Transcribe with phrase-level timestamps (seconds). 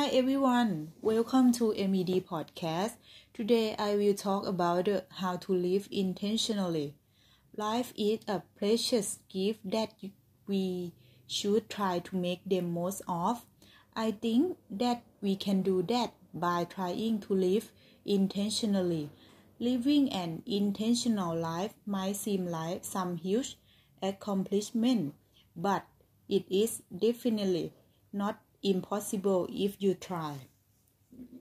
[0.00, 2.92] Hi everyone, welcome to MED podcast.
[3.34, 6.94] Today I will talk about how to live intentionally.
[7.54, 9.92] Life is a precious gift that
[10.46, 10.94] we
[11.26, 13.44] should try to make the most of.
[13.94, 17.70] I think that we can do that by trying to live
[18.06, 19.10] intentionally.
[19.58, 23.58] Living an intentional life might seem like some huge
[24.02, 25.12] accomplishment,
[25.54, 25.84] but
[26.26, 27.74] it is definitely
[28.14, 30.48] not impossible if you try.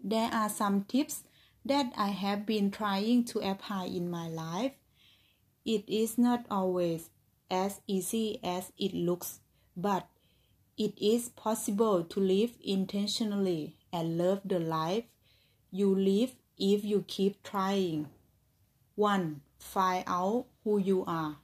[0.03, 1.23] There are some tips
[1.65, 4.73] that I have been trying to apply in my life.
[5.65, 7.09] It is not always
[7.51, 9.39] as easy as it looks,
[9.75, 10.07] but
[10.77, 15.03] it is possible to live intentionally and love the life
[15.71, 18.07] you live if you keep trying.
[18.95, 19.41] 1.
[19.59, 21.37] Find out who you are.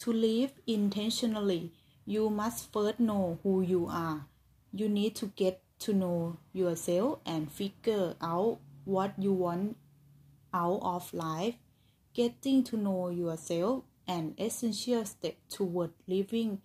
[0.00, 1.72] To live intentionally,
[2.04, 4.26] you must first know who you are.
[4.72, 9.76] You need to get to know yourself and figure out what you want
[10.54, 11.54] out of life.
[12.12, 16.60] Getting to know yourself an essential step toward living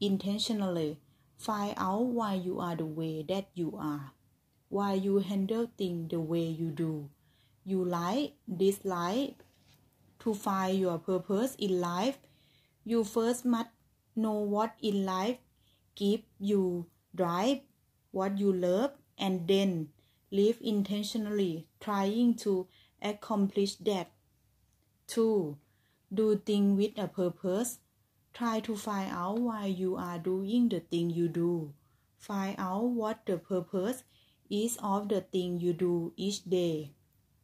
[0.00, 0.98] intentionally.
[1.38, 4.12] Find out why you are the way that you are,
[4.68, 7.10] why you handle things the way you do.
[7.64, 9.36] You like, dislike.
[10.20, 12.18] To find your purpose in life,
[12.84, 13.68] you first must
[14.16, 15.36] know what in life
[15.94, 17.60] keep you drive,
[18.10, 19.88] what you love, and then
[20.30, 22.66] live intentionally, trying to
[23.00, 24.10] accomplish that.
[25.06, 25.56] 2.
[26.12, 27.78] Do things with a purpose.
[28.32, 31.72] Try to find out why you are doing the thing you do.
[32.18, 34.02] Find out what the purpose
[34.50, 36.92] is of the thing you do each day.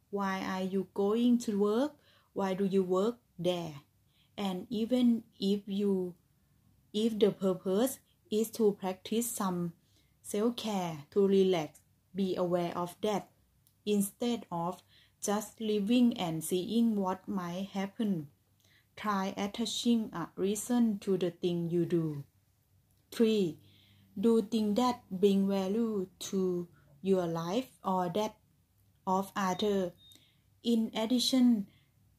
[0.09, 1.95] Why are you going to work?
[2.33, 3.73] Why do you work there?
[4.37, 6.15] And even if you
[6.93, 7.99] if the purpose
[8.31, 9.73] is to practice some
[10.23, 11.79] self-care to relax,
[12.15, 13.29] be aware of that
[13.85, 14.81] instead of
[15.21, 18.27] just living and seeing what might happen.
[18.95, 22.23] Try attaching a reason to the thing you do.
[23.11, 23.57] 3.
[24.19, 26.67] Do things that bring value to
[27.01, 28.35] your life or that
[29.07, 29.91] of others.
[30.63, 31.67] In addition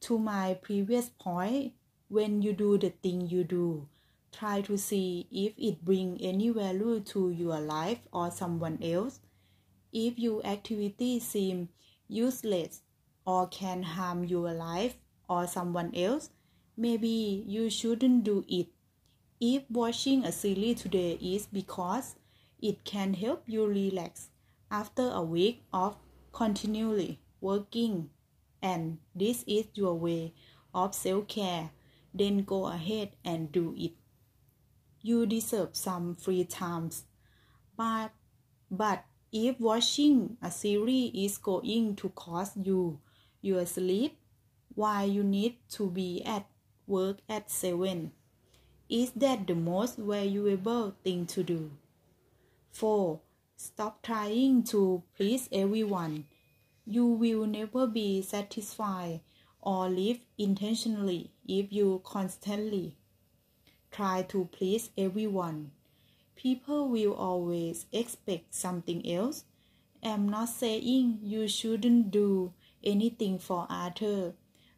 [0.01, 1.75] to my previous point,
[2.09, 3.89] when you do the thing you do,
[4.33, 9.21] try to see if it bring any value to your life or someone else.
[9.93, 11.69] If your activity seem
[12.09, 12.81] useless
[13.27, 14.97] or can harm your life
[15.29, 16.31] or someone else,
[16.77, 18.69] maybe you shouldn't do it.
[19.41, 22.17] If watching a series today is because
[22.61, 24.31] it can help you relax
[24.71, 25.97] after a week of
[26.33, 28.11] continually working
[28.63, 30.33] and this is your way
[30.73, 31.71] of self-care,
[32.15, 33.93] then go ahead and do it.
[35.03, 37.05] You deserve some free times.
[37.77, 38.13] But,
[38.71, 43.01] but if watching a series is going to cost you
[43.41, 44.17] your sleep,
[44.75, 46.47] why you need to be at
[46.87, 48.13] work at 7?
[48.89, 51.71] Is that the most valuable thing to do?
[52.73, 53.21] 4.
[53.57, 56.27] Stop trying to please everyone.
[56.87, 59.21] You will never be satisfied
[59.61, 62.97] or live intentionally if you constantly
[63.93, 65.71] try to please everyone.
[66.35, 69.45] People will always expect something else.
[70.03, 74.33] I'm not saying you shouldn't do anything for others,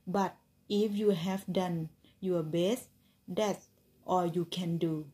[0.07, 0.37] but
[0.69, 1.89] if you have done
[2.21, 2.89] your best,
[3.27, 3.69] that's
[4.07, 5.07] all you can do.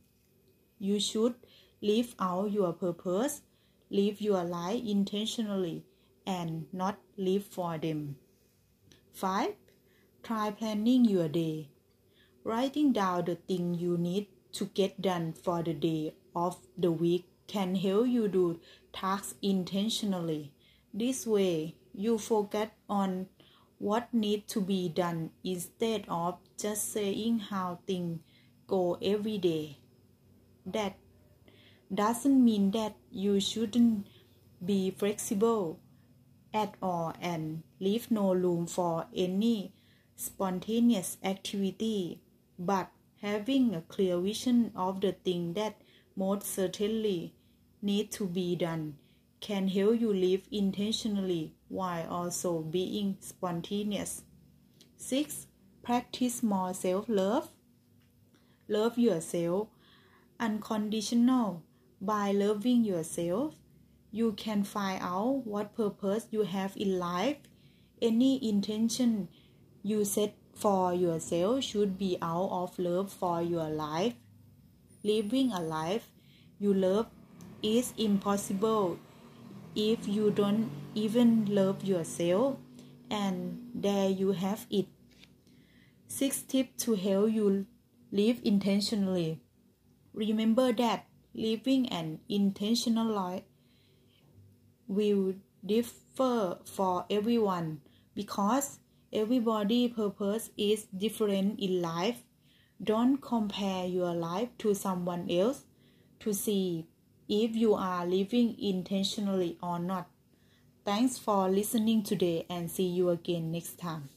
[0.79, 1.35] You should
[1.81, 3.43] live out your purpose,
[3.91, 5.85] live your life intentionally,
[6.27, 8.17] and not live for them.
[9.13, 9.55] 5.
[10.23, 11.69] Try planning your day.
[12.43, 17.27] Writing down the thing you need to get done for the day of the week
[17.47, 18.61] can help you do
[18.93, 20.53] tasks intentionally.
[20.95, 23.27] This way, you focus on
[23.79, 28.21] what needs to be done instead of just saying how things
[28.67, 29.79] go every day.
[30.65, 30.97] That
[31.93, 34.07] doesn't mean that you shouldn't
[34.65, 35.79] be flexible
[36.55, 39.73] at all and leave no room for any
[40.17, 42.21] spontaneous activity
[42.61, 42.93] but
[43.23, 45.81] having a clear vision of the thing that
[46.15, 47.35] most certainly
[47.81, 48.97] need to be done
[49.41, 54.23] can help you live intentionally while also being spontaneous.
[54.99, 55.47] 6.
[55.83, 57.49] Practice more self love.
[58.69, 59.69] Love yourself
[60.39, 61.63] unconditional.
[62.01, 63.55] By loving yourself,
[64.11, 67.37] you can find out what purpose you have in life.
[68.01, 69.29] Any intention
[69.83, 74.15] you set for yourself should be out of love for your life.
[75.03, 76.11] Living a life
[76.59, 77.07] you love
[77.63, 78.99] is impossible
[79.75, 82.59] if you don't even love yourself.
[83.11, 84.87] And there you have it.
[86.07, 87.67] Six tips to help you
[88.13, 89.41] live intentionally.
[90.13, 93.43] Remember that living an intentional life
[94.87, 95.35] will
[95.65, 97.81] differ for everyone
[98.15, 98.79] because
[99.13, 102.23] everybody purpose is different in life.
[102.83, 105.65] Don't compare your life to someone else
[106.21, 106.87] to see
[107.29, 110.09] if you are living intentionally or not.
[110.85, 114.09] Thanks for listening today and see you again next time